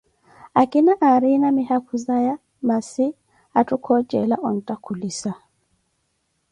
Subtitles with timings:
[0.61, 2.35] Akina aariina mihakhu zaya,
[2.67, 3.05] masi,
[3.59, 5.31] atthu khocela onttakhulisa.